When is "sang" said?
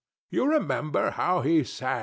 1.63-1.99